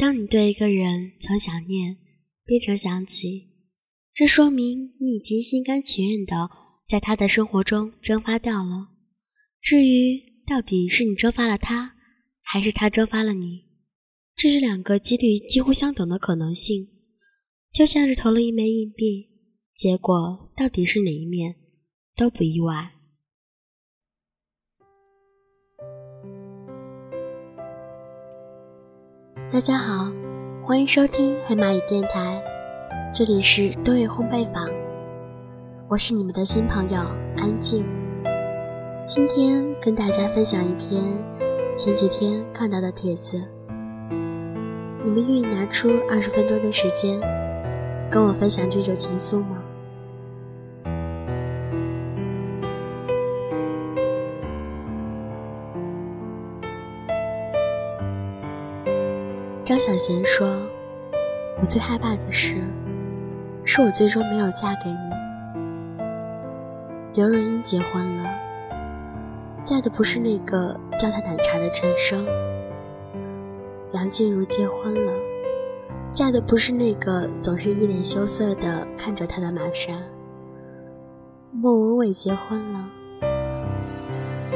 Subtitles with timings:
[0.00, 1.98] 当你对一个人从想念
[2.46, 3.48] 变成想起，
[4.14, 6.48] 这说明你已经心甘情愿的
[6.88, 8.88] 在他的生活中蒸发掉了。
[9.60, 11.96] 至于到底是你蒸发了他，
[12.40, 13.66] 还是他蒸发了你，
[14.34, 16.88] 这是两个几率几乎相等的可能性，
[17.70, 19.28] 就像是投了一枚硬币，
[19.76, 21.56] 结果到底是哪一面
[22.16, 22.92] 都不意外。
[29.52, 30.08] 大家好，
[30.62, 32.40] 欢迎收听黑蚂蚁电台，
[33.12, 34.70] 这里是多月烘焙坊，
[35.88, 37.00] 我是你们的新朋友
[37.36, 37.84] 安静。
[39.08, 41.02] 今天跟大家分享一篇
[41.76, 43.42] 前几天看到的帖子，
[44.08, 47.20] 你们愿意拿出二十分钟的时间
[48.08, 49.60] 跟我分享这种情愫吗？
[59.70, 60.48] 张小娴说
[61.62, 62.56] ：“我最害怕的事，
[63.62, 64.98] 是我最终没有嫁给你。”
[67.14, 68.28] 刘若英结婚了，
[69.64, 72.26] 嫁的不是那个叫她奶茶的陈升；
[73.92, 75.12] 梁静茹结婚了，
[76.12, 79.94] 嫁的不是那个总是一脸羞涩的看着她的玛莎；
[81.52, 82.88] 莫文蔚结婚了，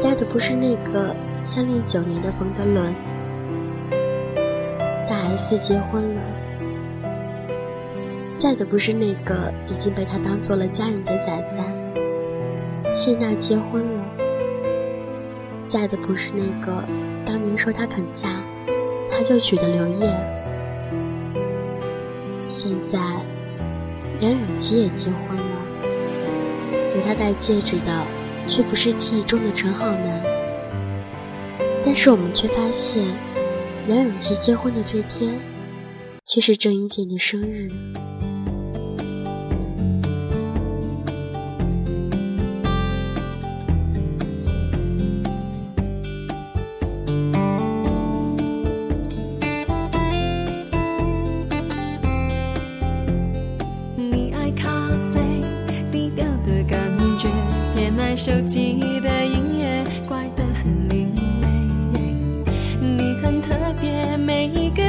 [0.00, 2.94] 嫁的不是那个相恋九年的冯德伦。
[5.32, 6.20] 大 S 结婚了，
[8.36, 12.94] 嫁的不是那个已经被他当做了家人的仔仔。
[12.94, 14.04] 谢娜结婚了，
[15.66, 16.84] 嫁的不是那个
[17.24, 18.28] 当年说她肯嫁，
[19.10, 20.06] 他就娶的刘烨。
[22.46, 22.98] 现在
[24.20, 25.56] 梁咏琪也结婚了，
[26.92, 28.04] 给她戴戒指的
[28.48, 30.22] 却不是记忆中的陈浩南，
[31.86, 33.02] 但是我们却发现。
[33.84, 35.36] 梁咏琪结婚的这天，
[36.24, 37.68] 却是郑伊健的生日。
[53.96, 54.70] 你爱咖
[55.12, 55.42] 啡，
[55.90, 56.78] 低调的感
[57.18, 57.28] 觉，
[57.74, 59.00] 偏爱手机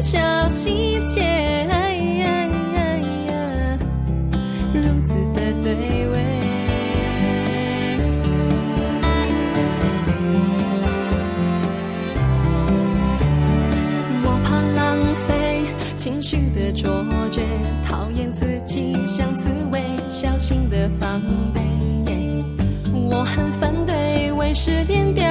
[0.00, 1.20] 每一个小细节，
[4.72, 5.74] 如此的对
[6.08, 6.14] 味。
[14.24, 14.96] 我怕浪
[15.28, 15.66] 费
[15.98, 17.42] 情绪的错觉，
[17.86, 21.20] 讨厌自己像刺猬，小心的防
[21.52, 21.60] 备。
[22.94, 25.29] 我很反对为失恋掉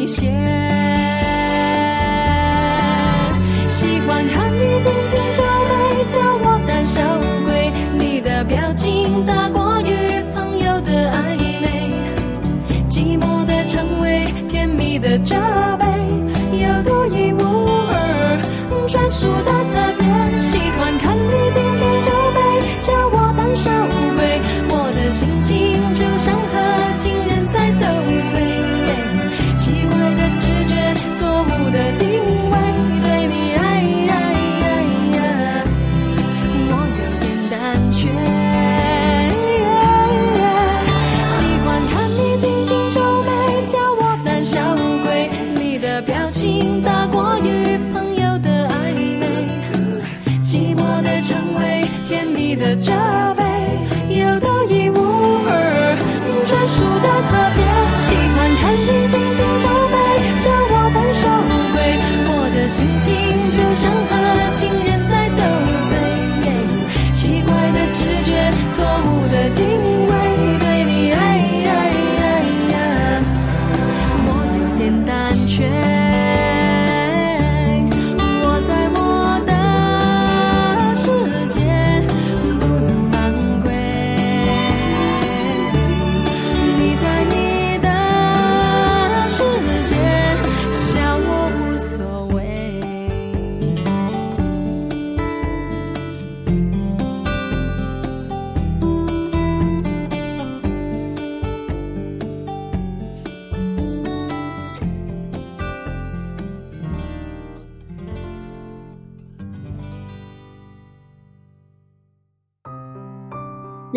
[0.00, 0.30] 一些。
[3.68, 7.02] 喜欢看你紧紧皱眉，叫我胆小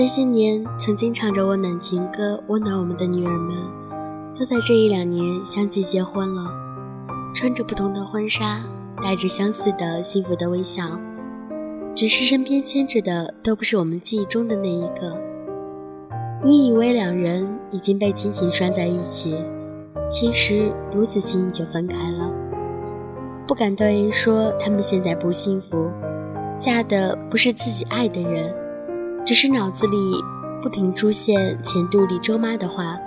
[0.04, 3.56] 那些年曾经唱着温暖情歌温暖我们的女儿们，
[4.38, 6.44] 都在这一两年相继结婚了，
[7.34, 8.62] 穿着不同的婚纱，
[9.02, 11.00] 带着相似的幸福的微笑，
[11.96, 15.18] 只是身边牵着的都不是我们记忆中的那一个。
[16.44, 19.38] 你以为两人已经被紧紧拴在一起，
[20.10, 22.30] 其实如此轻易就分开了。
[23.48, 25.90] 不敢对人说他们现在不幸福，
[26.60, 28.54] 嫁的不是自己爱的人。
[29.26, 29.98] 只是脑子里
[30.62, 33.00] 不停出现前度里周妈的话，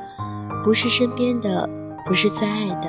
[0.65, 1.69] 不是身边的，
[2.07, 2.89] 不是最爱的，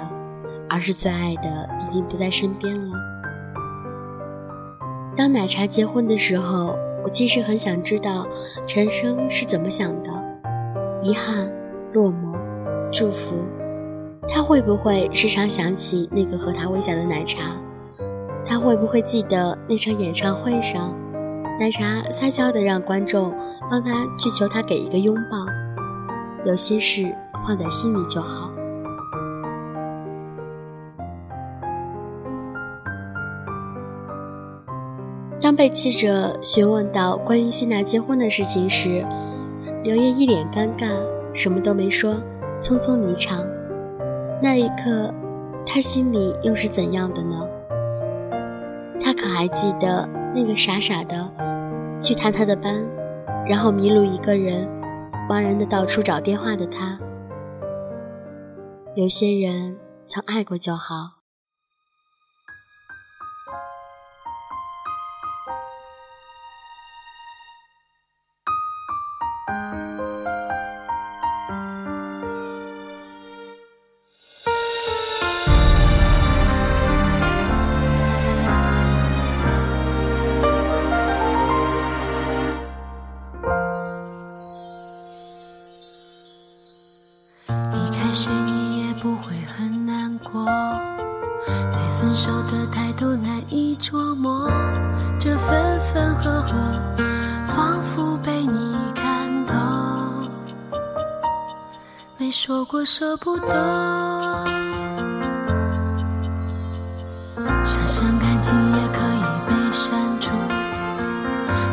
[0.69, 2.97] 而是最爱的已经不在身边了。
[5.17, 8.25] 当奶茶结婚的时候，我其实很想知道
[8.65, 10.09] 陈生是怎么想的，
[11.01, 11.51] 遗憾、
[11.91, 12.33] 落寞、
[12.93, 13.35] 祝福，
[14.29, 17.51] 他会不会时常想起那个和他微笑的奶茶？
[18.45, 20.93] 他会不会记得那场演唱会上？
[21.59, 23.33] 奶茶撒娇的让观众
[23.69, 25.37] 帮他去求他给一个拥抱，
[26.45, 27.03] 有些事
[27.45, 28.51] 放在心里就好。
[35.41, 39.03] 当被记者询问到关于谢娜结婚的事情时，
[39.83, 40.89] 刘烨一脸尴尬，
[41.33, 42.15] 什么都没说，
[42.61, 43.43] 匆匆离场。
[44.41, 45.11] 那一刻，
[45.65, 47.47] 他心里又是怎样的呢？
[49.01, 51.26] 他可还记得那个傻傻的？
[52.01, 52.85] 去探他的班，
[53.47, 54.67] 然后迷路一个人，
[55.29, 56.97] 茫然的到处找电话的他。
[58.95, 61.16] 有些人曾爱过就好。
[102.89, 103.49] 舍不得，
[107.65, 110.31] 想想感情也可以被删除，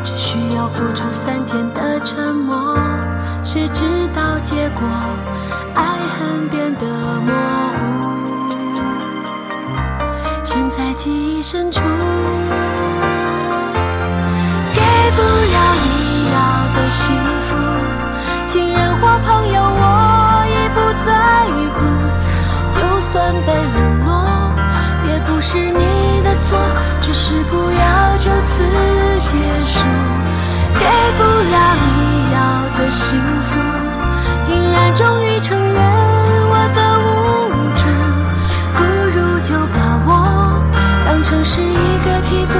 [0.03, 2.77] 只需要付出三天的沉默，
[3.45, 4.85] 谁知道结果？
[5.73, 5.85] 爱
[6.19, 6.85] 恨变得
[7.21, 7.31] 模
[7.77, 7.81] 糊，
[10.43, 11.79] 现在记忆深处，
[14.73, 14.81] 给
[15.15, 16.37] 不了你要
[16.75, 17.55] 的幸福，
[18.45, 19.94] 亲人或朋友我
[21.05, 21.11] 在
[21.75, 21.77] 乎，
[22.73, 22.77] 就
[23.11, 24.09] 算被冷落，
[25.07, 26.57] 也不是你的错，
[27.01, 28.63] 只是不要就此
[29.19, 29.31] 结
[29.65, 29.73] 束，
[30.73, 30.83] 给
[31.17, 32.37] 不了你要
[32.77, 33.03] 的幸
[33.43, 33.51] 福。
[34.43, 35.79] 竟然终于承认
[36.49, 37.07] 我的无
[37.77, 37.83] 助，
[38.75, 38.79] 不
[39.15, 40.09] 如就把我
[41.05, 42.53] 当成是一个替补，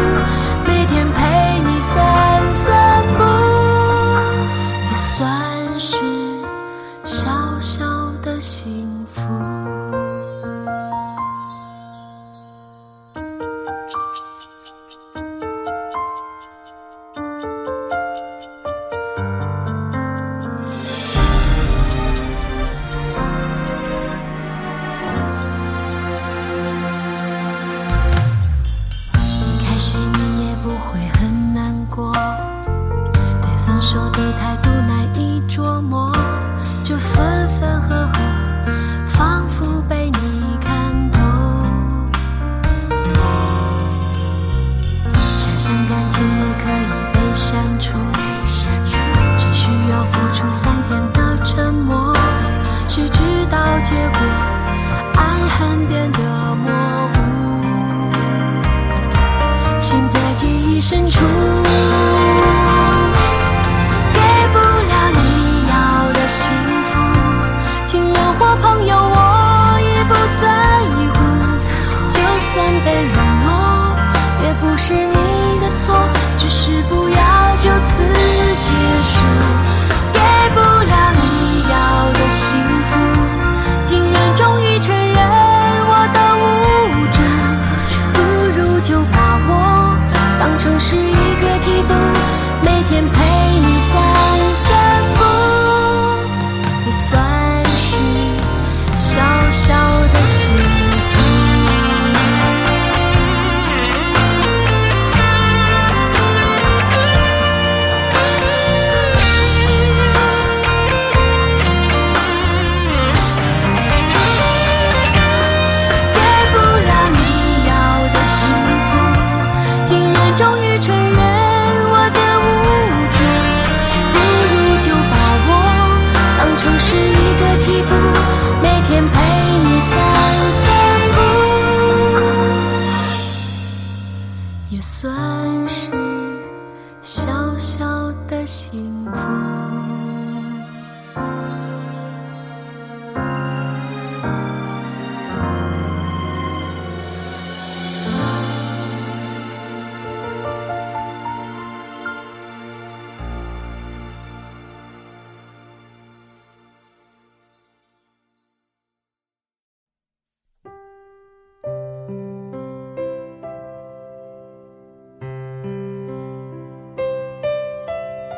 [134.86, 135.35] 算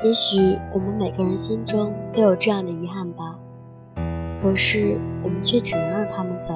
[0.08, 3.38] 也许我们每个人心中都有这样的遗憾吧，
[4.42, 6.54] 可是我们却只能让他们走。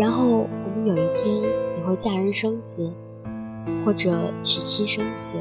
[0.00, 2.90] 然后我们有一天也会嫁人生子，
[3.84, 5.34] 或者娶妻生子，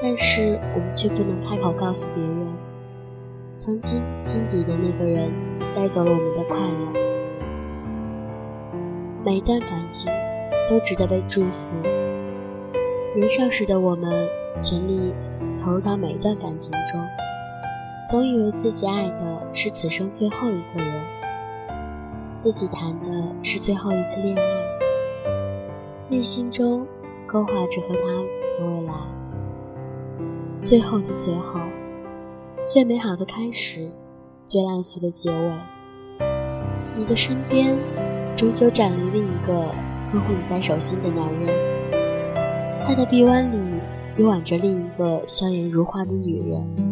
[0.00, 2.46] 但是我们却不能开口告诉别人，
[3.56, 5.28] 曾经心底的那个人
[5.74, 6.92] 带走了我们的快乐。
[9.24, 10.08] 每一段感情
[10.70, 11.48] 都值得被祝福。
[13.16, 14.24] 年少时的我们，
[14.62, 15.12] 全力。
[15.62, 17.06] 投入到每一段感情中，
[18.08, 21.04] 总以为自己爱的是此生最后一个人，
[22.38, 23.06] 自己谈的
[23.42, 24.42] 是最后一次恋爱，
[26.08, 26.86] 内心中
[27.26, 28.94] 勾画着和他的未来。
[30.62, 31.60] 最后的最后，
[32.68, 33.90] 最美好的开始，
[34.46, 35.52] 最烂俗的结尾。
[36.96, 37.76] 你的身边，
[38.36, 39.54] 终究站了另一个
[40.12, 43.67] 呵护你在手心的男人，他的臂弯里。
[44.18, 46.87] 又挽着另一个笑颜如花的女人。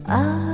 [0.07, 0.47] 爱。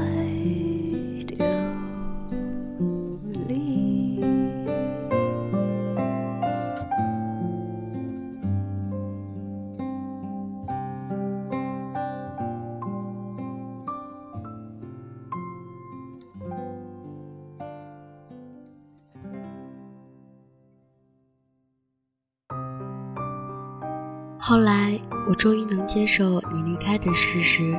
[24.45, 27.73] 后来，我终于能接受你离开的事实。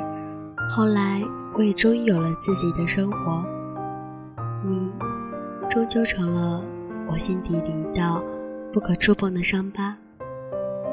[0.71, 1.14] 后来，
[1.57, 3.45] 我也终于有了自己的生活。
[4.65, 4.91] 你，
[5.71, 6.61] 终究成了
[7.11, 8.21] 我心底里一道
[8.73, 9.97] 不可触碰的伤疤。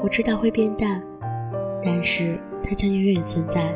[0.02, 1.02] 我知道会变淡，
[1.84, 3.74] 但是它将永远存在，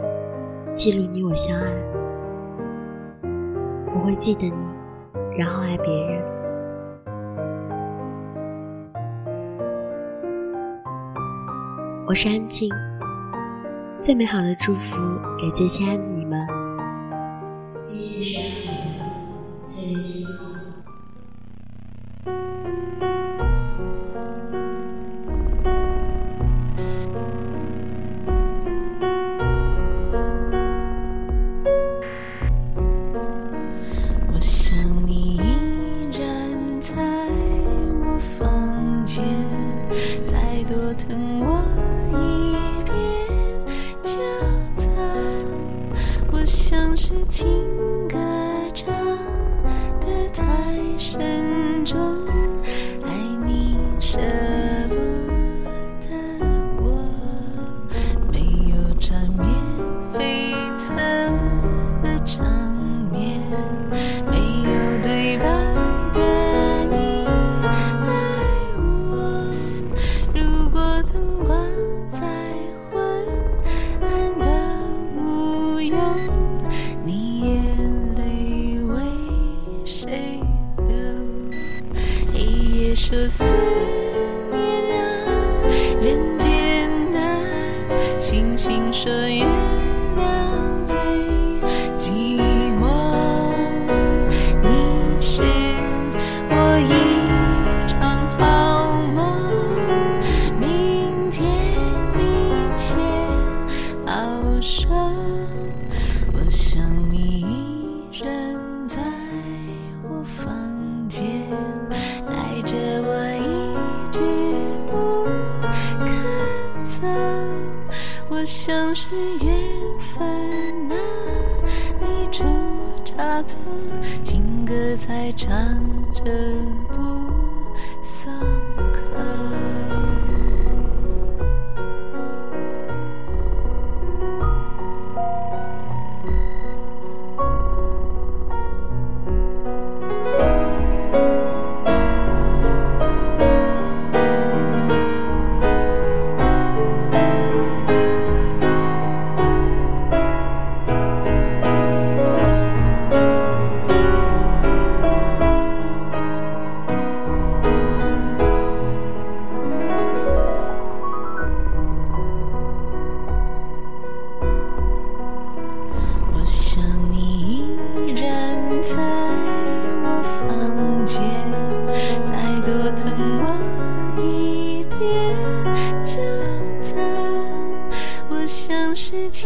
[0.74, 1.72] 记录你我相爱。
[3.92, 6.22] 我会记得你，然后爱别人。
[12.06, 12.70] 我是安静，
[14.00, 14.96] 最美好的祝福
[15.36, 16.15] 给最亲爱的你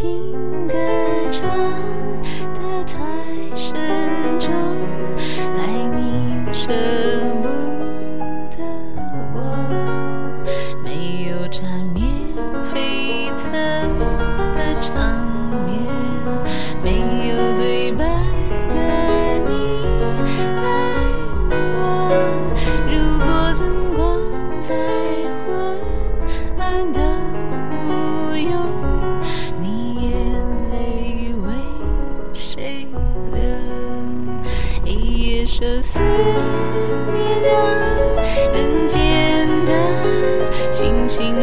[0.01, 0.30] 情。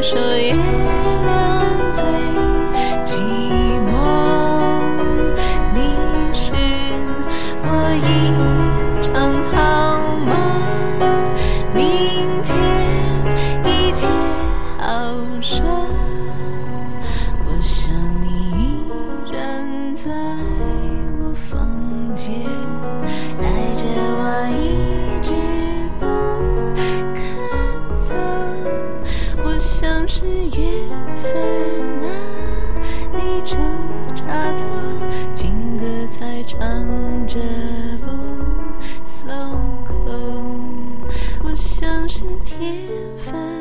[0.03, 1.38] 说月亮。
[42.18, 42.85] 是天
[43.16, 43.58] 分。